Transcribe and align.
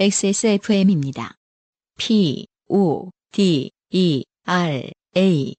XSFM입니다. 0.00 1.34
P, 1.98 2.46
O, 2.70 3.10
D, 3.32 3.70
E, 3.92 4.24
R, 4.46 4.82
A. 5.18 5.54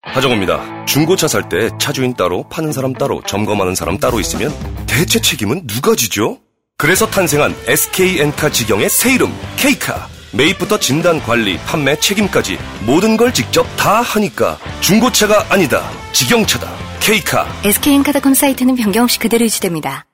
하정우입니다. 0.00 0.86
중고차 0.86 1.28
살 1.28 1.50
때 1.50 1.68
차주인 1.78 2.14
따로, 2.14 2.48
파는 2.48 2.72
사람 2.72 2.94
따로, 2.94 3.22
점검하는 3.26 3.74
사람 3.74 3.98
따로 3.98 4.20
있으면 4.20 4.50
대체 4.86 5.20
책임은 5.20 5.66
누가 5.66 5.94
지죠? 5.94 6.38
그래서 6.78 7.06
탄생한 7.06 7.54
SK엔카 7.66 8.52
직영의 8.52 8.88
새 8.88 9.12
이름, 9.12 9.30
K카. 9.58 10.08
매입부터 10.32 10.78
진단, 10.80 11.20
관리, 11.20 11.58
판매, 11.58 11.96
책임까지 12.00 12.56
모든 12.86 13.18
걸 13.18 13.34
직접 13.34 13.64
다 13.76 14.00
하니까 14.00 14.56
중고차가 14.80 15.52
아니다. 15.52 15.82
직영차다. 16.14 16.70
K카. 17.00 17.46
SK엔카닷컴 17.64 18.32
사이트는 18.32 18.76
변경 18.76 19.04
없이 19.04 19.18
그대로 19.18 19.44
유지됩니다. 19.44 20.06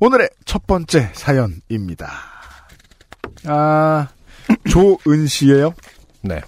오늘의 0.00 0.28
첫 0.44 0.66
번째 0.66 1.10
사연입니다. 1.12 2.10
아, 3.46 4.08
조은 4.68 5.26
씨예요. 5.26 5.74
네. 6.22 6.40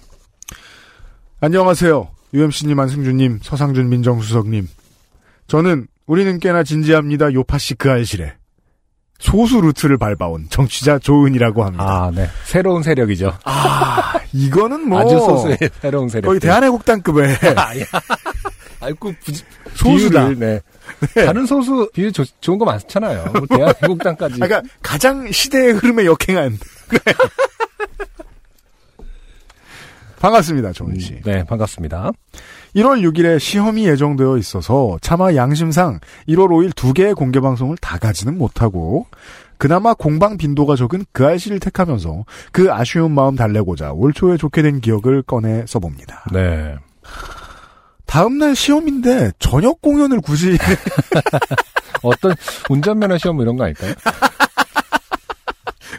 안녕하세요. 1.39 2.09
UMC님, 2.33 2.79
안승준님, 2.79 3.39
서상준 3.41 3.89
민정수석님. 3.89 4.67
저는 5.47 5.87
우리는 6.07 6.39
꽤나 6.39 6.63
진지합니다. 6.63 7.33
요파시 7.33 7.75
그 7.75 7.89
알실에 7.89 8.33
소수 9.19 9.61
루트를 9.61 9.97
밟아온 9.97 10.47
정치자 10.49 10.99
조은이라고 10.99 11.63
합니다. 11.63 11.85
아, 12.05 12.11
네. 12.13 12.27
새로운 12.45 12.83
세력이죠. 12.83 13.33
아, 13.45 14.13
이거는 14.33 14.87
뭐 14.89 14.99
아주 14.99 15.17
소수의 15.17 15.57
새로운 15.81 16.09
세력. 16.09 16.27
거의 16.27 16.39
대한애국당급의 16.39 17.37
아, 18.87 18.89
야. 18.89 18.93
아이고, 18.93 19.13
부지, 19.23 19.43
소수다. 19.75 20.29
비유를, 20.29 20.39
네. 20.39 21.25
다른 21.25 21.45
소수 21.45 21.89
비유 21.93 22.11
조, 22.11 22.23
좋은 22.41 22.57
거 22.57 22.65
많잖아요. 22.65 23.31
뭐 23.33 23.45
대한민국당까지. 23.57 24.39
그러니까 24.39 24.61
가장 24.81 25.29
시대의 25.31 25.73
흐름에 25.73 26.05
역행한. 26.05 26.57
반갑습니다, 30.19 30.71
조은 30.71 30.97
씨. 30.99 31.21
네, 31.23 31.43
반갑습니다. 31.43 32.11
1월 32.75 33.01
6일에 33.03 33.39
시험이 33.39 33.85
예정되어 33.87 34.37
있어서 34.37 34.97
차마 35.01 35.35
양심상 35.35 35.99
1월 36.27 36.47
5일 36.47 36.75
두 36.75 36.93
개의 36.93 37.13
공개 37.13 37.39
방송을 37.39 37.77
다 37.77 37.99
가지는 37.99 38.35
못하고 38.37 39.05
그나마 39.59 39.93
공방 39.93 40.37
빈도가 40.37 40.75
적은 40.75 41.05
그 41.11 41.25
알씨를 41.25 41.59
택하면서 41.59 42.25
그 42.51 42.73
아쉬운 42.73 43.11
마음 43.11 43.35
달래고자 43.35 43.91
올 43.93 44.11
초에 44.13 44.37
좋게 44.37 44.63
된 44.63 44.81
기억을 44.81 45.21
꺼내 45.21 45.65
써봅니다. 45.67 46.25
네. 46.31 46.75
다음날 48.07 48.55
시험인데 48.55 49.33
저녁 49.37 49.81
공연을 49.81 50.21
굳이 50.21 50.57
어떤 52.01 52.33
운전면허 52.69 53.17
시험 53.17 53.35
뭐 53.35 53.43
이런 53.43 53.57
거 53.57 53.65
아닐까요? 53.65 53.93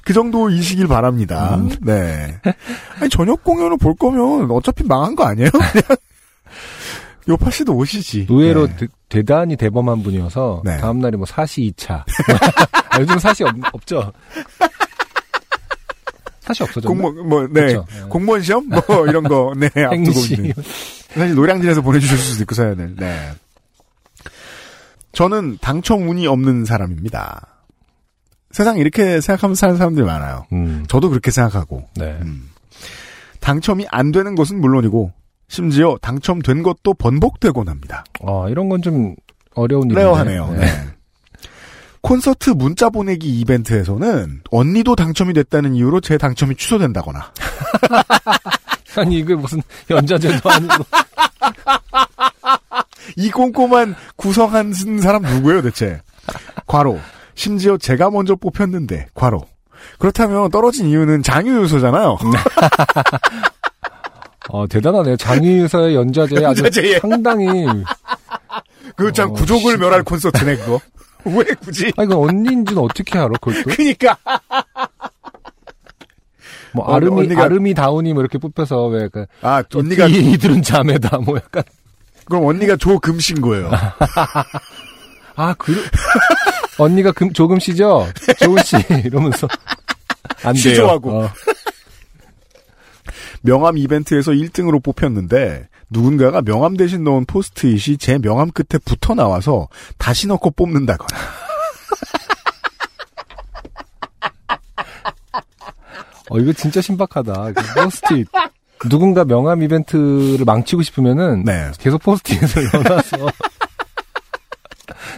그 0.05 0.15
정도 0.15 0.49
이시길 0.49 0.89
바랍니다. 0.89 1.57
음. 1.57 1.71
네. 1.83 2.41
아니, 2.99 3.11
저녁 3.11 3.45
공연을 3.45 3.77
볼 3.77 3.95
거면 3.95 4.51
어차피 4.51 4.83
망한 4.85 5.15
거 5.15 5.25
아니에요? 5.25 5.51
그냥 5.73 5.97
요파 7.29 7.51
씨도 7.51 7.75
오시지. 7.75 8.27
의외로 8.31 8.67
네. 8.69 8.77
대, 8.77 8.87
대단히 9.11 9.57
대범한 9.57 10.03
분이어서 10.03 10.63
네. 10.65 10.79
다음날에 10.79 11.19
뭐 11.19 11.27
사시 11.27 11.73
2차. 11.77 12.05
아, 12.91 13.01
요즘 13.01 13.19
사시 13.19 13.45
없, 13.45 13.51
없죠? 13.73 14.13
사시 16.41 16.63
없어졌나? 16.63 16.89
공무원 16.89 17.29
뭐 17.29 17.47
네. 17.53 17.75
네. 17.75 17.79
공무원 18.09 18.41
시험 18.43 18.67
뭐 18.67 18.81
이런 19.07 19.25
거 19.25 19.53
네, 19.59 19.69
앞두고. 19.85 20.21
있는. 20.35 20.53
사실 21.19 21.35
노량진에서 21.35 21.83
보내주실 21.83 22.17
수도 22.17 22.43
있고 22.45 22.55
사연을. 22.55 22.97
네. 22.97 23.31
저는 25.13 25.59
당첨 25.61 26.09
운이 26.09 26.27
없는 26.27 26.65
사람입니다. 26.65 27.47
세상 28.51 28.79
이렇게 28.79 29.21
생각하면서 29.21 29.59
사는 29.59 29.77
사람들이 29.77 30.05
많아요. 30.07 30.47
음, 30.53 30.85
저도 30.89 31.11
그렇게 31.11 31.31
생각하고. 31.31 31.85
네. 31.97 32.19
음. 32.23 32.49
당첨이 33.41 33.87
안 33.91 34.13
되는 34.13 34.35
것은 34.35 34.61
물론이고 34.61 35.13
심지어 35.49 35.97
당첨된 36.03 36.63
것도 36.63 36.95
번복되곤 36.95 37.69
합니다. 37.69 38.05
어, 38.21 38.49
이런 38.49 38.69
건 38.69 38.83
좀 38.83 39.15
어려운 39.55 39.85
일인데. 39.85 40.01
레어하네요. 40.03 40.55
네. 40.59 40.67
콘서트 42.01 42.51
문자 42.51 42.91
보내기 42.91 43.41
이벤트에서는 43.41 44.43
언니도 44.51 44.95
당첨이 44.95 45.33
됐다는 45.35 45.75
이유로 45.75 46.01
제 46.01 46.17
당첨이 46.17 46.55
취소된다거나 46.55 47.33
아니, 48.99 49.19
이게 49.19 49.35
무슨 49.35 49.63
연자제도 49.91 50.51
아니고. 50.51 50.85
이 53.17 53.31
꼼꼼한 53.31 53.95
구성한 54.17 54.73
사람 55.01 55.23
누구예요 55.23 55.63
대체? 55.63 56.01
과로. 56.67 56.99
심지어 57.35 57.77
제가 57.77 58.11
먼저 58.11 58.35
뽑혔는데 58.37 59.07
과로. 59.15 59.43
그렇다면 59.99 60.51
떨어진 60.51 60.87
이유는 60.87 61.23
장유유소잖아요. 61.23 62.19
어, 64.51 64.67
대단하네요. 64.69 65.17
장유유서의 65.17 65.95
연자제에 65.95 66.45
아주. 66.45 66.65
상당히. 67.01 67.67
그참 68.97 69.31
어, 69.31 69.33
구족을 69.33 69.73
씨. 69.73 69.77
멸할 69.79 70.03
콘서트네 70.03 70.57
그거. 70.57 70.81
왜 71.25 71.45
굳이? 71.63 71.93
아, 71.97 72.05
이건 72.05 72.19
언니인지는 72.19 72.83
어떻게 72.83 73.19
알아, 73.19 73.29
그것도? 73.41 73.71
그니까 73.77 74.17
뭐, 76.73 76.85
어, 76.87 76.95
아름이, 76.95 77.27
언니가- 77.29 77.43
아름이 77.45 77.75
다운이 77.75 78.13
뭐 78.13 78.23
이렇게 78.23 78.39
뽑혀서 78.39 78.87
왜, 78.89 79.09
그, 79.09 79.27
아 79.43 79.63
언니가 79.75 80.07
이, 80.07 80.33
이들은 80.33 80.63
자매다, 80.63 81.19
뭐 81.19 81.37
약간. 81.37 81.63
그럼 82.27 82.45
언니가 82.47 82.77
조금신 82.77 83.41
거예요. 83.41 83.71
아, 85.37 85.55
그, 85.57 85.75
언니가 86.79 87.13
금, 87.13 87.33
조금 87.33 87.59
씨죠? 87.59 88.07
조은 88.41 88.63
씨, 88.65 88.77
이러면서. 89.05 89.47
안 90.43 90.53
돼요. 90.53 90.63
취조하고. 90.63 91.23
어, 91.23 91.31
명함 93.43 93.79
이벤트에서 93.79 94.33
1등으로 94.33 94.83
뽑혔는데 94.83 95.69
누군가가 95.91 96.43
명함 96.43 96.77
대신 96.77 97.05
넣은 97.05 97.25
포스트잇이 97.25 97.97
제 97.99 98.19
명함 98.19 98.51
끝에 98.51 98.79
붙어 98.85 99.15
나와서 99.15 99.69
다시 99.97 100.27
넣고 100.27 100.51
뽑는다거나 100.51 101.09
어, 106.31 106.39
이거 106.39 106.53
진짜 106.53 106.81
신박하다. 106.81 107.53
그 107.53 107.83
포스트잇. 107.83 108.29
누군가 108.89 109.25
명함 109.25 109.63
이벤트를 109.63 110.45
망치고 110.45 110.83
싶으면은. 110.83 111.45
네. 111.45 111.71
계속 111.79 112.03
포스트잇을 112.03 112.71
넣어놔서. 112.73 113.17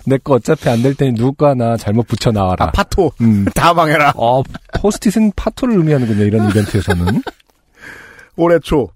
내 0.07 0.19
거 0.19 0.35
어차피 0.35 0.69
안 0.69 0.83
될 0.83 0.95
테니 0.95 1.13
누구 1.15 1.33
거 1.35 1.49
하나 1.49 1.77
잘못 1.77 2.07
붙여 2.07 2.31
나와라. 2.33 2.67
아 2.67 2.71
파토 2.71 3.13
음. 3.21 3.45
다 3.55 3.75
망해라. 3.75 4.13
어, 4.17 4.43
포스트잇은 4.81 5.33
파토를 5.37 5.77
의미하는군요, 5.77 6.25
이런 6.25 6.49
이벤트에서는. 6.51 7.23
올해 8.37 8.59
초 8.61 8.89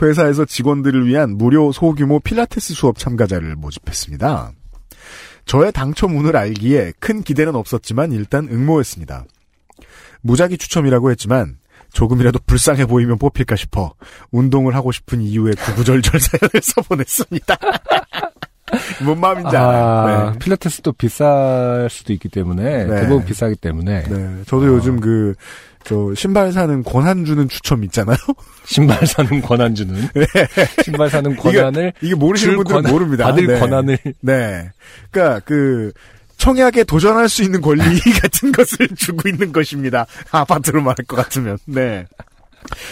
회사에서 0.00 0.44
직원들을 0.44 1.06
위한 1.06 1.36
무료 1.36 1.72
소규모 1.72 2.20
필라테스 2.20 2.74
수업 2.74 2.98
참가자를 2.98 3.56
모집했습니다. 3.56 4.52
저의 5.44 5.72
당첨 5.72 6.16
운을 6.16 6.36
알기에 6.36 6.92
큰 7.00 7.22
기대는 7.22 7.56
없었지만 7.56 8.12
일단 8.12 8.48
응모했습니다. 8.50 9.24
무작위 10.22 10.58
추첨이라고 10.58 11.10
했지만 11.10 11.56
조금이라도 11.92 12.38
불쌍해 12.46 12.86
보이면 12.86 13.18
뽑힐까 13.18 13.54
싶어 13.56 13.94
운동을 14.30 14.74
하고 14.74 14.92
싶은 14.92 15.20
이유에 15.20 15.52
구구절절 15.52 16.18
사연을 16.20 16.62
써보냈습니다. 16.62 17.56
뭔 19.04 19.20
마음인지 19.20 19.54
알아요. 19.54 19.84
아, 19.84 20.30
네. 20.32 20.38
필라테스도 20.38 20.92
비쌀 20.92 21.88
수도 21.90 22.12
있기 22.14 22.28
때문에, 22.30 22.84
네. 22.86 23.00
대부분 23.02 23.24
비싸기 23.26 23.56
때문에, 23.56 24.04
네, 24.04 24.36
저도 24.46 24.66
요즘 24.68 24.98
그, 24.98 25.34
저, 25.84 26.14
신발 26.14 26.52
사는 26.52 26.82
권한 26.82 27.26
주는 27.26 27.46
추첨 27.50 27.84
있잖아요? 27.84 28.16
신발 28.64 29.06
사는 29.06 29.42
권한 29.42 29.74
주는, 29.74 29.94
신발 30.84 31.10
사는 31.10 31.36
권한을, 31.36 31.92
이게 32.00 32.14
모르시는 32.14 32.52
줄 32.52 32.56
분들은 32.64 32.82
권한- 32.82 32.92
모릅니다. 32.92 33.24
받을 33.26 33.46
네. 33.46 33.58
권한을, 33.60 33.98
네. 34.22 34.70
그니까, 35.10 35.40
그, 35.44 35.92
청약에 36.42 36.82
도전할 36.82 37.28
수 37.28 37.44
있는 37.44 37.60
권리 37.60 37.82
같은 38.20 38.50
것을 38.50 38.88
주고 38.96 39.28
있는 39.28 39.52
것입니다. 39.52 40.06
아파트로 40.32 40.80
말할 40.80 41.04
것 41.06 41.14
같으면. 41.14 41.56
네. 41.66 42.04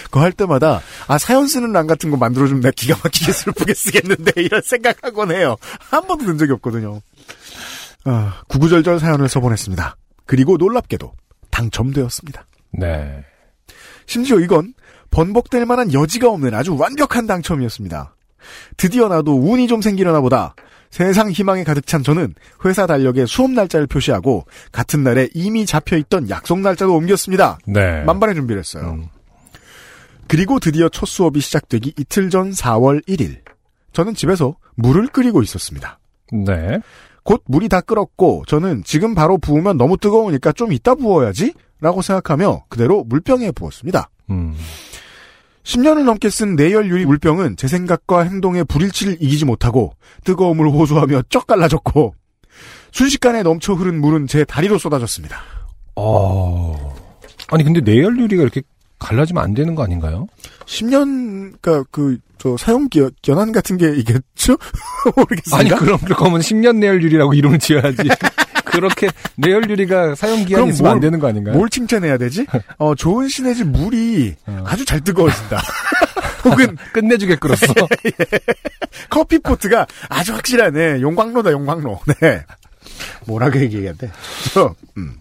그거 0.05 0.21
할 0.21 0.31
때마다, 0.31 0.81
아, 1.09 1.19
사연 1.19 1.49
쓰는 1.49 1.73
란 1.73 1.89
같은 1.89 2.13
거 2.13 2.17
만들어주면 2.17 2.63
내가 2.63 2.73
기가 2.77 2.97
막히게 3.03 3.33
슬프게 3.35 3.75
쓰겠는데, 3.75 4.33
이런 4.37 4.63
생각하곤 4.63 5.33
해요. 5.33 5.57
한 5.81 6.07
번도 6.07 6.27
든 6.27 6.39
적이 6.39 6.53
없거든요. 6.53 7.01
아, 8.05 8.41
구구절절 8.47 9.01
사연을 9.01 9.29
써보냈습니다. 9.29 9.97
그리고 10.27 10.57
놀랍게도 10.57 11.13
당첨되었습니다. 11.51 12.47
네. 12.75 13.25
심지어 14.07 14.39
이건 14.39 14.75
번복될 15.11 15.67
만한 15.67 15.93
여지가 15.93 16.29
없는 16.29 16.55
아주 16.55 16.77
완벽한 16.77 17.27
당첨이었습니다. 17.27 18.15
드디어 18.77 19.09
나도 19.09 19.41
운이 19.41 19.67
좀 19.67 19.83
생기려나 19.83 20.21
보다. 20.21 20.55
세상 20.91 21.31
희망에 21.31 21.65
가득 21.65 21.87
찬 21.87 22.03
저는 22.03 22.35
회사 22.65 22.87
달력에 22.87 23.27
수업 23.27 23.53
날짜를 23.53 23.87
표시하고 23.87 24.45
같은 24.73 25.03
날에 25.05 25.29
이미 25.35 25.65
잡혀있던 25.65 26.29
약속 26.31 26.59
날짜도 26.61 26.95
옮겼습니다. 26.95 27.59
네. 27.67 28.03
만반의 28.05 28.35
준비를 28.35 28.59
했어요. 28.61 28.99
음. 28.99 29.07
그리고 30.27 30.61
드디어 30.61 30.89
첫 30.89 31.07
수업이 31.07 31.41
시작되기 31.41 31.95
이틀 31.99 32.31
전 32.31 32.51
4월 32.51 33.05
1일. 33.07 33.39
저는 33.93 34.15
집에서 34.15 34.57
물을 34.75 35.07
끓이고 35.07 35.43
있었습니다. 35.43 35.99
네. 36.33 36.79
곧 37.23 37.43
물이 37.47 37.69
다 37.69 37.81
끓었고 37.81 38.45
저는 38.47 38.83
지금 38.85 39.15
바로 39.15 39.39
부으면 39.39 39.77
너무 39.77 39.97
뜨거우니까 39.97 40.53
좀 40.53 40.73
이따 40.73 40.95
부어야지 40.95 41.55
라고 41.81 42.03
생각하며 42.03 42.65
그대로 42.69 43.05
물병에 43.05 43.53
부었습니다. 43.53 44.11
음. 44.31 44.55
10년을 45.65 46.05
넘게 46.05 46.31
쓴 46.31 46.57
내열 46.57 46.89
유리 46.89 47.05
물병은 47.07 47.57
제 47.57 47.69
생각과 47.69 48.23
행동의 48.23 48.65
불일치를 48.65 49.19
이기지 49.21 49.45
못하고 49.45 49.95
뜨거운 50.25 50.57
물 50.57 50.69
호소하며 50.69 51.23
쩍 51.29 51.47
갈라졌고 51.47 52.15
순식간에 52.93 53.43
넘쳐 53.43 53.75
흐른 53.75 54.01
물은 54.01 54.27
제 54.27 54.45
다리로 54.45 54.79
쏟아졌습니다. 54.79 55.41
어. 55.97 56.95
아니 57.49 57.65
근데 57.65 57.81
내열 57.81 58.19
유리가 58.19 58.43
이렇게 58.43 58.63
갈라지면 58.99 59.43
안 59.43 59.55
되는 59.55 59.75
거 59.75 59.83
아닌가요? 59.83 60.27
10년, 60.67 61.59
그니까, 61.61 61.85
그, 61.91 62.19
저, 62.39 62.57
사용기 62.57 63.09
연한 63.29 63.51
같은 63.51 63.77
게 63.77 63.89
이겠죠? 63.97 64.57
모르겠습니다. 65.17 65.57
아니 65.57 65.71
그럼 65.71 65.99
그러면 66.05 66.41
10년 66.41 66.77
내열 66.77 67.03
유리라고 67.03 67.35
이름을 67.35 67.59
지어야지. 67.59 67.97
그렇게 68.71 69.09
내열 69.37 69.69
유리가 69.69 70.15
사용 70.15 70.45
기한이 70.45 70.71
있으면 70.71 70.91
안 70.93 70.95
뭘- 70.97 71.01
되는 71.01 71.19
거 71.19 71.29
아닌가요? 71.29 71.55
뭘 71.57 71.69
칭찬해야 71.69 72.19
되지? 72.19 72.47
어, 72.79 72.95
좋은 72.95 73.29
시내지 73.29 73.65
물이 73.65 74.37
어. 74.47 74.65
아주 74.67 74.85
잘 74.85 75.01
뜨거워진다. 75.01 75.61
혹은 76.45 76.77
끝내주게 76.93 77.37
끓었어. 77.37 77.67
커피 79.11 79.39
포트가 79.39 79.87
아주 80.09 80.35
확실하네. 80.35 81.01
용광로다, 81.03 81.53
용광로. 81.53 82.01
네. 82.21 82.45
뭐라고 83.27 83.61
얘기해야 83.61 83.93
돼? 83.95 84.11
저, 84.53 84.75
음. 84.97 85.15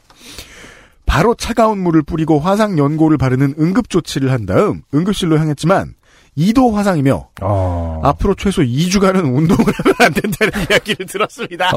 바로 1.06 1.34
차가운 1.36 1.80
물을 1.80 2.04
뿌리고 2.04 2.40
화상 2.40 2.78
연고를 2.78 3.18
바르는 3.18 3.56
응급 3.60 3.90
조치를 3.90 4.31
한 4.31 4.46
다음 4.46 4.81
응급실로 4.94 5.40
향했지만 5.40 5.96
2도 6.39 6.74
화상이며 6.74 7.27
어. 7.41 8.01
앞으로 8.03 8.33
최소 8.36 8.62
2주간은 8.62 9.18
운동을 9.36 9.65
하면 9.74 9.95
안 10.00 10.13
된다는 10.13 10.53
이야기를 10.71 11.06
들었습니다. 11.06 11.71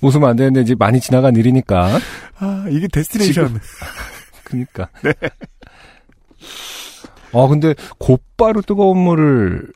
웃으면 0.00 0.30
안 0.30 0.36
되는데 0.36 0.62
이제 0.62 0.74
많이 0.78 0.98
지나간 0.98 1.36
일이니까. 1.36 1.98
아, 2.38 2.64
이게 2.70 2.88
데스티네이션. 2.88 3.60
그니까. 4.44 4.88
네. 5.02 5.12
어, 7.32 7.46
근데 7.48 7.74
곧바로 7.98 8.62
뜨거운 8.62 8.98
물을 8.98 9.70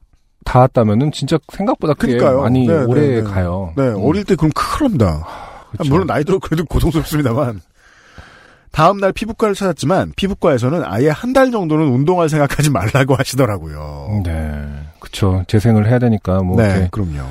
닿았다면은 0.45 1.13
진짜 1.13 1.39
생각보다 1.53 1.95
그러니까요. 1.95 2.41
많이 2.41 2.67
네, 2.67 2.75
오래 2.85 3.01
네, 3.01 3.15
네. 3.17 3.23
가요. 3.23 3.73
네, 3.77 3.83
음, 3.89 4.03
어릴 4.03 4.25
때 4.25 4.35
그럼 4.35 4.51
큰일 4.55 4.97
납니다. 4.99 5.27
그쵸. 5.77 5.91
물론 5.91 6.07
나이 6.07 6.25
들어 6.25 6.39
그래도 6.39 6.65
고통스럽습니다만. 6.65 7.61
다음 8.75 8.99
날 8.99 9.13
피부과를 9.13 9.55
찾았지만 9.55 10.13
피부과에서는 10.17 10.83
아예 10.85 11.09
한 11.09 11.33
달 11.33 11.51
정도는 11.53 11.87
운동할 11.87 12.29
생각하지 12.29 12.71
말라고 12.71 13.15
하시더라고요. 13.19 14.23
네. 14.25 14.65
그쵸. 15.01 15.45
재생을 15.47 15.87
해야 15.89 15.99
되니까 15.99 16.43
뭐 16.43 16.57
네, 16.61 16.89
그럼요. 16.91 17.25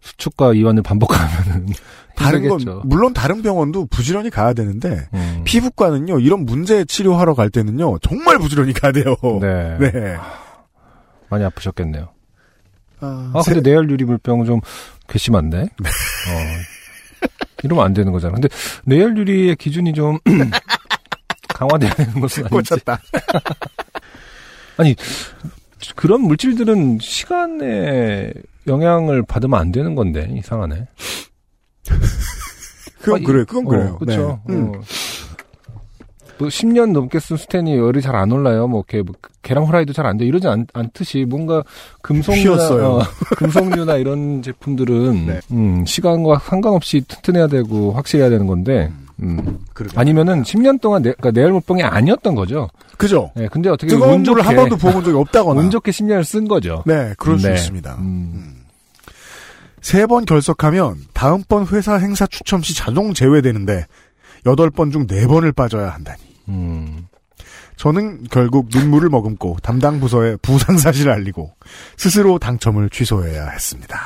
수축과 0.00 0.52
이완을 0.54 0.82
반복하면은 0.82 1.66
다른 2.16 2.42
건 2.48 2.60
힘들겠죠. 2.60 2.82
물론 2.84 3.14
다른 3.14 3.40
병원도 3.42 3.86
부지런히 3.86 4.28
가야 4.30 4.52
되는데 4.52 5.06
음. 5.14 5.42
피부과는요 5.44 6.18
이런 6.20 6.44
문제 6.44 6.84
치료하러 6.84 7.34
갈 7.34 7.48
때는요 7.50 7.98
정말 8.00 8.38
부지런히 8.38 8.72
가야 8.74 8.92
돼요. 8.92 9.14
네. 9.40 9.78
네. 9.92 10.16
많이 11.30 11.44
아프셨겠네요. 11.44 12.08
아, 13.00 13.30
아, 13.34 13.42
세- 13.42 13.54
근데 13.54 13.70
내열 13.70 13.90
유리 13.90 14.04
물병 14.04 14.44
좀 14.44 14.60
괘씸한데? 15.08 15.58
어. 15.62 15.66
이러면 17.62 17.84
안 17.84 17.92
되는 17.94 18.12
거잖아. 18.12 18.34
근데 18.34 18.48
내열 18.84 19.16
유리의 19.16 19.56
기준이 19.56 19.92
좀 19.92 20.18
강화돼야 21.54 21.92
되는 21.94 22.20
것은 22.20 22.46
아닌지. 22.46 22.70
꽂혔다. 22.70 23.00
아니, 24.78 24.96
그런 25.94 26.22
물질들은 26.22 26.98
시간에 27.00 28.32
영향을 28.66 29.22
받으면 29.22 29.60
안 29.60 29.70
되는 29.72 29.94
건데, 29.94 30.28
이상하네. 30.36 30.86
그건 33.00 33.14
아, 33.16 33.18
이- 33.18 33.24
그래, 33.24 33.44
그건 33.44 33.64
그래요. 33.64 33.98
그쵸. 33.98 34.40
네. 34.48 34.54
음. 34.54 34.72
어. 34.74 34.80
뭐 36.42 36.48
10년 36.48 36.90
넘게 36.92 37.20
쓴 37.20 37.36
스텐이 37.36 37.76
열이 37.76 38.02
잘 38.02 38.16
안 38.16 38.32
올라요. 38.32 38.66
뭐 38.66 38.84
이렇게 38.88 39.02
뭐 39.02 39.14
계란 39.42 39.64
후라이도 39.64 39.92
잘 39.92 40.06
안 40.06 40.16
돼. 40.18 40.24
이러지 40.24 40.48
않, 40.48 40.66
않듯이 40.72 41.24
뭔가 41.28 41.62
금속류나. 42.02 42.86
어, 42.88 43.02
금속류나 43.36 43.96
이런 43.96 44.42
제품들은 44.42 45.26
네. 45.26 45.40
음, 45.52 45.84
시간과 45.86 46.40
상관없이 46.40 47.02
튼튼해야 47.06 47.46
되고 47.46 47.92
확실해야 47.92 48.28
되는 48.28 48.46
건데 48.46 48.90
음. 49.22 49.58
그러죠. 49.72 49.98
아니면은 49.98 50.42
10년 50.42 50.80
동안 50.80 51.02
내, 51.02 51.12
그러니까 51.12 51.30
내열 51.30 51.52
물병이 51.52 51.82
아니었던 51.84 52.34
거죠. 52.34 52.68
그죠? 52.98 53.30
네, 53.36 53.46
근데 53.48 53.70
어떻게 53.70 53.88
뜨거운 53.92 54.14
운 54.14 54.22
물을 54.22 54.44
한 54.44 54.56
번도 54.56 54.76
부어본 54.76 55.04
적이 55.04 55.16
없다거나. 55.18 55.60
운 55.60 55.70
좋게 55.70 55.90
10년을 55.92 56.24
쓴 56.24 56.48
거죠. 56.48 56.82
네, 56.86 57.14
그럴 57.18 57.38
수 57.38 57.46
네. 57.48 57.54
있습니다. 57.54 57.94
음. 58.00 58.56
세 59.80 60.06
번 60.06 60.24
결석하면 60.24 60.96
다음번 61.12 61.66
회사 61.68 61.96
행사 61.96 62.26
추첨 62.26 62.62
시 62.62 62.74
자동 62.74 63.14
제외되는데 63.14 63.86
여덟 64.46 64.70
번 64.70 64.90
중 64.92 65.06
네 65.06 65.26
번을 65.26 65.52
빠져야 65.52 65.90
한다니. 65.90 66.20
음. 66.48 67.06
저는 67.76 68.24
결국 68.30 68.68
눈물을 68.72 69.08
머금고 69.08 69.56
담당 69.62 69.98
부서에 69.98 70.36
부상 70.36 70.78
사실을 70.78 71.12
알리고 71.12 71.52
스스로 71.96 72.38
당첨을 72.38 72.90
취소해야 72.90 73.48
했습니다. 73.48 73.98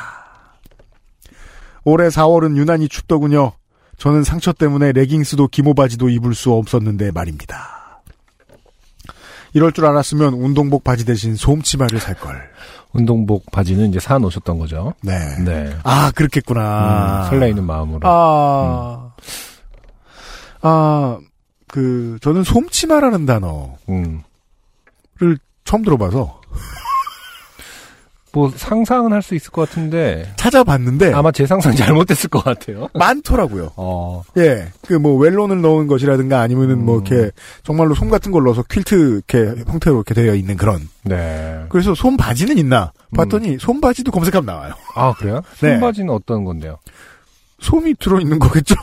올해 1.85 2.09
4월은 2.09 2.57
유난히 2.57 2.89
춥더군요. 2.89 3.53
저는 3.99 4.25
상처 4.25 4.53
때문에 4.53 4.93
레깅스도 4.93 5.49
기모 5.49 5.75
바지도 5.75 6.09
입을 6.09 6.35
수 6.35 6.53
없었는데 6.53 7.13
말입니다. 7.13 8.03
이럴 9.53 9.73
줄 9.73 9.87
알았으면 9.87 10.35
운동복 10.35 10.85
바지 10.85 11.07
대신 11.07 11.35
솜치마를 11.35 11.99
살 11.99 12.15
걸. 12.15 12.51
운동복 12.93 13.51
바지는 13.51 13.89
이제 13.89 14.01
사 14.01 14.19
놓으셨던 14.19 14.59
거죠. 14.59 14.95
네. 15.03 15.19
네. 15.45 15.75
아 15.83 16.11
그렇겠구나. 16.15 17.25
음, 17.25 17.31
설레이는 17.31 17.65
마음으로. 17.65 18.01
아, 18.05 19.13
아, 20.61 21.19
그, 21.77 22.17
저는 22.23 22.43
솜치마라는 22.43 23.27
단어를 23.27 23.69
음. 23.91 24.23
처음 25.65 25.83
들어봐서 25.83 26.41
뭐 28.33 28.51
상상은 28.55 29.13
할 29.13 29.21
수 29.21 29.35
있을 29.35 29.51
것 29.51 29.69
같은데 29.69 30.31
찾아봤는데 30.37 31.13
아마 31.13 31.33
제 31.33 31.45
상상이 31.47 31.77
잘못됐을 31.77 32.31
것 32.31 32.43
같아요. 32.45 32.89
많더라고요. 32.95 33.73
어. 33.77 34.23
예, 34.39 34.69
그 34.87 34.95
뭐 34.95 35.19
웰론을 35.19 35.61
넣은 35.61 35.87
것이라든가 35.87 36.41
아니면은 36.41 36.83
뭐 36.83 36.99
음. 36.99 37.05
이렇게 37.07 37.31
정말로 37.63 37.95
솜 37.95 38.09
같은 38.09 38.33
걸 38.33 38.45
넣어서 38.45 38.63
퀼트 38.63 39.23
이렇게 39.29 39.63
형태로 39.71 39.97
이렇게 39.97 40.15
되어 40.15 40.35
있는 40.35 40.57
그런. 40.57 40.89
네. 41.05 41.63
그래서 41.69 41.95
솜 41.95 42.17
바지는 42.17 42.57
있나 42.57 42.93
봤더니 43.15 43.59
솜 43.59 43.83
바지도 43.83 44.13
검색하면 44.13 44.47
나와요. 44.47 44.73
아 44.95 45.13
그래요? 45.13 45.43
네. 45.61 45.73
손바지는 45.73 46.09
어떤 46.13 46.45
건데요? 46.45 46.79
솜이 47.61 47.97
들어 47.99 48.19
있는 48.19 48.39
거겠죠? 48.39 48.77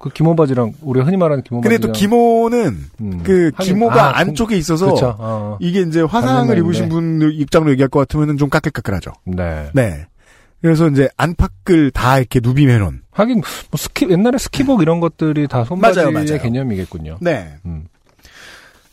그 0.00 0.10
기모 0.10 0.36
바지랑 0.36 0.74
우리가 0.80 1.06
흔히 1.06 1.16
말하는 1.16 1.42
기모 1.42 1.60
근데 1.60 1.76
바지랑 1.76 1.92
또 1.92 1.98
기모는 1.98 2.78
음. 3.00 3.22
그 3.24 3.50
기모가 3.60 4.10
아, 4.10 4.18
안쪽에 4.18 4.56
있어서 4.56 4.86
그렇죠. 4.86 5.16
어. 5.18 5.58
이게 5.60 5.80
이제 5.80 6.00
화상을 6.00 6.56
입으신 6.56 6.88
분 6.88 7.30
입장으로 7.32 7.70
얘기할 7.72 7.88
것 7.88 7.98
같으면은 8.00 8.36
좀 8.36 8.48
까끌까끌하죠. 8.48 9.12
네. 9.24 9.70
네. 9.74 10.06
그래서 10.60 10.88
이제 10.88 11.08
안팎을 11.16 11.90
다 11.92 12.18
이렇게 12.18 12.40
누비면은 12.42 13.02
하긴 13.12 13.36
뭐 13.36 13.76
스키 13.76 14.08
옛날에 14.10 14.38
스키복 14.38 14.82
이런 14.82 15.00
것들이 15.00 15.46
다 15.46 15.64
손바지의 15.64 16.12
맞아요, 16.12 16.26
맞아요. 16.26 16.42
개념이겠군요. 16.42 17.18
네. 17.20 17.54
음. 17.64 17.86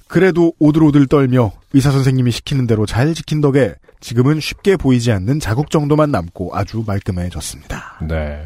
그래도 0.07 0.53
오들오들 0.59 1.07
떨며 1.07 1.51
의사 1.73 1.91
선생님이 1.91 2.31
시키는 2.31 2.67
대로 2.67 2.85
잘 2.85 3.13
지킨 3.13 3.41
덕에 3.41 3.73
지금은 3.99 4.39
쉽게 4.39 4.77
보이지 4.77 5.11
않는 5.11 5.39
자국 5.39 5.71
정도만 5.71 6.11
남고 6.11 6.55
아주 6.55 6.83
말끔해졌습니다. 6.85 7.99
네. 8.07 8.43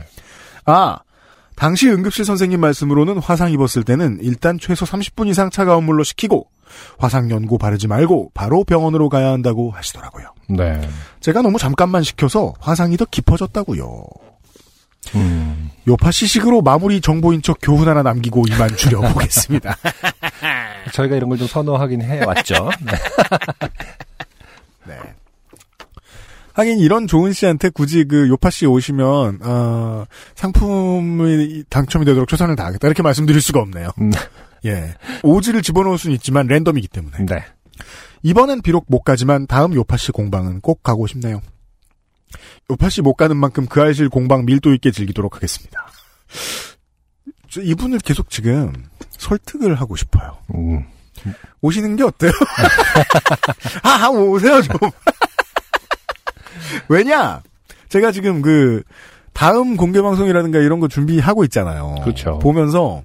아, 0.65 0.99
당시 1.59 1.89
응급실 1.89 2.23
선생님 2.23 2.61
말씀으로는 2.61 3.17
화상 3.17 3.51
입었을 3.51 3.83
때는 3.83 4.19
일단 4.21 4.57
최소 4.59 4.85
30분 4.85 5.27
이상 5.27 5.49
차가운 5.49 5.83
물로 5.83 6.05
식히고 6.05 6.47
화상 6.97 7.29
연고 7.31 7.57
바르지 7.57 7.87
말고 7.87 8.31
바로 8.33 8.63
병원으로 8.63 9.09
가야 9.09 9.31
한다고 9.31 9.69
하시더라고요. 9.71 10.27
네. 10.47 10.79
제가 11.19 11.41
너무 11.41 11.57
잠깐만 11.57 12.01
식혀서 12.01 12.53
화상이 12.61 12.95
더 12.95 13.03
깊어졌다고요. 13.03 14.03
음. 15.15 15.69
요파 15.85 16.11
시식으로 16.11 16.61
마무리 16.61 17.01
정보인 17.01 17.41
척 17.41 17.57
교훈 17.61 17.89
하나 17.89 18.03
남기고 18.03 18.45
이만 18.47 18.69
줄여보겠습니다. 18.77 19.75
저희가 20.93 21.17
이런 21.17 21.27
걸 21.29 21.37
좀 21.37 21.47
선호하긴 21.47 22.01
해 22.03 22.23
왔죠. 22.23 22.69
네. 24.87 24.97
네. 26.59 26.71
하긴 26.71 26.79
이런 26.79 27.07
좋은 27.07 27.31
씨한테 27.31 27.69
굳이 27.69 28.03
그 28.03 28.27
요파 28.27 28.49
씨 28.49 28.65
오시면 28.65 29.39
어, 29.43 30.05
상품이 30.35 31.63
당첨이 31.69 32.05
되도록 32.05 32.27
최선을 32.27 32.55
다하겠다 32.55 32.85
이렇게 32.87 33.01
말씀드릴 33.01 33.41
수가 33.41 33.61
없네요. 33.61 33.89
음. 34.01 34.11
예, 34.65 34.93
오지를 35.23 35.61
집어넣을 35.61 35.97
수는 35.97 36.15
있지만 36.15 36.47
랜덤이기 36.47 36.89
때문에 36.89 37.25
네. 37.25 37.45
이번엔 38.23 38.61
비록 38.61 38.85
못 38.89 39.03
가지만 39.03 39.47
다음 39.47 39.73
요파 39.73 39.95
씨 39.95 40.11
공방은 40.11 40.59
꼭 40.59 40.83
가고 40.83 41.07
싶네요. 41.07 41.41
요파 42.69 42.89
씨 42.89 43.01
못 43.01 43.13
가는 43.15 43.37
만큼 43.37 43.65
그 43.65 43.81
알실 43.81 44.09
공방 44.09 44.45
밀도 44.45 44.73
있게 44.73 44.91
즐기도록 44.91 45.35
하겠습니다. 45.35 45.87
저 47.49 47.61
이분을 47.61 47.99
계속 47.99 48.29
지금 48.29 48.73
설득을 49.11 49.75
하고 49.75 49.95
싶어요. 49.95 50.37
음. 50.53 50.85
오시는 51.61 51.95
게 51.95 52.03
어때요? 52.03 52.31
아, 53.83 53.89
한번 53.89 54.23
오세요, 54.23 54.61
좀. 54.61 54.75
왜냐? 56.87 57.41
제가 57.89 58.11
지금 58.11 58.41
그 58.41 58.83
다음 59.33 59.77
공개 59.77 60.01
방송이라든가 60.01 60.59
이런 60.59 60.79
거 60.79 60.87
준비하고 60.87 61.43
있잖아요. 61.45 61.95
그렇죠. 62.03 62.39
보면서 62.39 63.01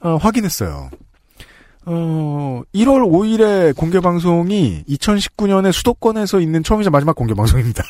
어, 0.00 0.16
확인했어요. 0.16 0.90
어, 1.84 2.62
1월 2.74 3.02
5일에 3.10 3.76
공개 3.76 4.00
방송이 4.00 4.84
2019년에 4.88 5.72
수도권에서 5.72 6.40
있는 6.40 6.62
처음이자 6.62 6.90
마지막 6.90 7.16
공개 7.16 7.34
방송입니다. 7.34 7.82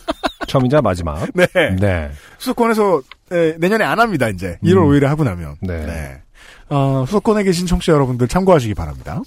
처음이자 0.46 0.80
마지막. 0.82 1.26
네. 1.34 1.46
네. 1.80 2.10
수도권에서 2.38 3.02
에, 3.32 3.56
내년에 3.58 3.84
안 3.84 3.98
합니다. 4.00 4.28
이제 4.28 4.58
1월 4.62 4.78
음. 4.78 4.88
5일에 4.90 5.04
하고 5.04 5.24
나면. 5.24 5.56
네. 5.62 6.20
어, 6.68 7.04
수도권에 7.06 7.42
계신 7.42 7.66
청취자 7.66 7.92
여러분들 7.92 8.28
참고하시기 8.28 8.74
바랍니다. 8.74 9.20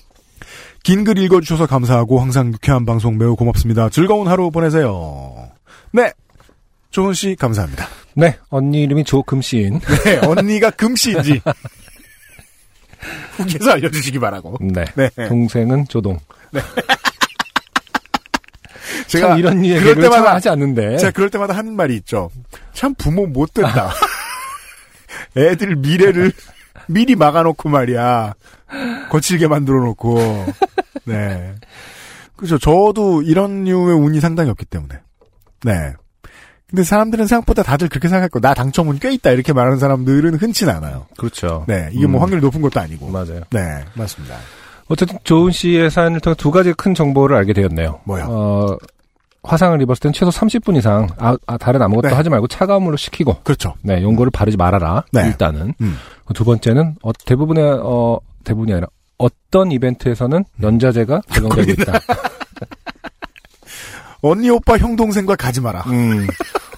긴 0.83 1.03
글 1.05 1.17
읽어주셔서 1.17 1.65
감사하고 1.65 2.19
항상 2.19 2.47
유쾌한 2.53 2.85
방송 2.85 3.17
매우 3.17 3.35
고맙습니다. 3.35 3.89
즐거운 3.89 4.27
하루 4.27 4.51
보내세요. 4.51 5.49
네. 5.91 6.11
조은 6.91 7.13
씨 7.13 7.35
감사합니다. 7.35 7.87
네. 8.15 8.37
언니 8.49 8.83
이름이 8.83 9.03
조금씨인. 9.05 9.79
네, 10.05 10.17
언니가 10.27 10.69
금씨인지 10.69 11.41
후기에서 13.37 13.71
알려주시기 13.71 14.19
바라고. 14.19 14.57
네. 14.61 14.85
네. 14.95 15.09
동생은 15.27 15.87
조동. 15.87 16.19
제가 19.07 19.29
참 19.29 19.39
이런 19.39 19.53
그럴 19.61 19.65
얘기를 19.71 19.93
참 19.95 20.01
때마다 20.03 20.33
하지 20.35 20.49
않는데. 20.49 20.97
제가 20.97 21.11
그럴 21.11 21.29
때마다 21.29 21.55
하는 21.55 21.75
말이 21.75 21.95
있죠. 21.97 22.29
참 22.73 22.93
부모 22.95 23.25
못 23.25 23.53
된다. 23.53 23.91
애들 25.35 25.77
미래를 25.77 26.31
미리 26.87 27.15
막아놓고 27.15 27.69
말이야. 27.69 28.33
거칠게 29.13 29.47
만들어 29.47 29.83
놓고. 29.83 30.17
네. 31.05 31.53
그죠. 32.35 32.57
저도 32.57 33.21
이런 33.21 33.63
류의 33.63 33.95
운이 33.95 34.19
상당히 34.19 34.49
없기 34.49 34.65
때문에. 34.65 34.95
네. 35.63 35.93
근데 36.67 36.83
사람들은 36.83 37.27
생각보다 37.27 37.61
다들 37.61 37.89
그렇게 37.89 38.07
생각할 38.07 38.29
거. 38.29 38.39
나 38.39 38.55
당첨운 38.55 38.97
꽤 38.97 39.13
있다. 39.13 39.29
이렇게 39.29 39.53
말하는 39.53 39.77
사람들은 39.77 40.35
흔치 40.35 40.67
않아요. 40.67 41.05
그렇죠. 41.17 41.63
네. 41.67 41.89
이게 41.93 42.07
뭐 42.07 42.19
음. 42.19 42.23
확률이 42.23 42.41
높은 42.41 42.61
것도 42.61 42.79
아니고. 42.79 43.09
맞아요. 43.09 43.41
네. 43.51 43.85
맞습니다. 43.93 44.35
어쨌든 44.87 45.19
조은 45.23 45.51
씨의 45.51 45.91
사연을 45.91 46.19
통해 46.19 46.35
두 46.35 46.49
가지 46.49 46.73
큰 46.73 46.95
정보를 46.95 47.37
알게 47.37 47.53
되었네요. 47.53 47.99
뭐요? 48.05 48.25
어, 48.27 48.77
화상을 49.43 49.79
입었을 49.81 49.99
때는 50.01 50.13
최소 50.13 50.31
30분 50.31 50.75
이상 50.75 51.07
아, 51.17 51.37
아, 51.45 51.57
다른 51.57 51.81
아무것도 51.83 52.07
네. 52.07 52.15
하지 52.15 52.29
말고 52.29 52.47
차가운 52.47 52.83
물로 52.83 52.97
식히고 52.97 53.41
그렇죠. 53.43 53.75
네, 53.83 54.01
용고를 54.01 54.31
바르지 54.31 54.57
말아라. 54.57 55.03
네. 55.11 55.27
일단은. 55.27 55.75
음. 55.79 55.97
두 56.33 56.43
번째는 56.43 56.95
어, 57.03 57.11
대부분의 57.25 57.79
어, 57.83 58.17
대부분이 58.43 58.73
아니라 58.73 58.87
어떤 59.17 59.71
이벤트에서는 59.71 60.43
연자제가 60.61 61.21
적용되고 61.33 61.71
있다. 61.81 61.99
언니, 64.21 64.49
오빠, 64.49 64.77
형, 64.77 64.95
동생과 64.95 65.35
가지 65.35 65.61
마라. 65.61 65.81
음. 65.87 66.27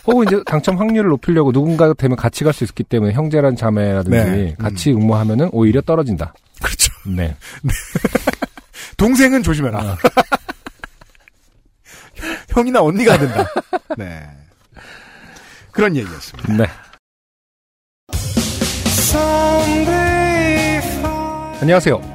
혹은 0.08 0.26
이제 0.28 0.42
당첨 0.46 0.78
확률을 0.78 1.10
높이려고 1.10 1.52
누군가가 1.52 1.94
되면 1.94 2.16
같이 2.16 2.44
갈 2.44 2.54
수 2.54 2.64
있기 2.64 2.84
때문에 2.84 3.14
형제란 3.14 3.56
자매라든지 3.56 4.18
네. 4.18 4.56
같이 4.60 4.92
응모하면은 4.92 5.50
오히려 5.52 5.82
떨어진다. 5.82 6.34
그렇죠. 6.62 6.92
네. 7.08 7.36
동생은 8.98 9.44
조심해라. 9.44 9.80
아. 9.80 9.98
형이나 12.50 12.82
언니가 12.82 13.18
된다. 13.18 13.46
네. 13.98 14.24
그런 15.72 15.96
얘기였습니다. 15.96 16.54
네. 16.56 16.66
안녕하세요. 21.62 22.15